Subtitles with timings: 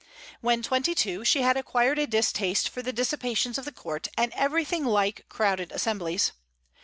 [0.39, 4.33] When twenty two, she had acquired a distaste for the dissipations of the court and
[4.33, 6.31] everything like crowded assemblies.